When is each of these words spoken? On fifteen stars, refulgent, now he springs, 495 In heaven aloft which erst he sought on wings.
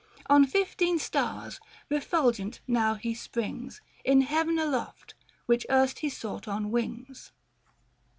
On 0.25 0.47
fifteen 0.47 0.97
stars, 0.97 1.59
refulgent, 1.87 2.59
now 2.65 2.95
he 2.95 3.13
springs, 3.13 3.81
495 4.03 4.11
In 4.13 4.21
heaven 4.35 4.57
aloft 4.57 5.13
which 5.45 5.67
erst 5.69 5.99
he 5.99 6.09
sought 6.09 6.47
on 6.47 6.71
wings. 6.71 7.31